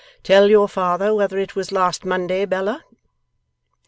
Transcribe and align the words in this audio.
'Tell 0.23 0.49
your 0.49 0.67
father 0.67 1.13
whether 1.13 1.37
it 1.37 1.55
was 1.55 1.71
last 1.71 2.05
Monday, 2.05 2.43
Bella. 2.45 2.83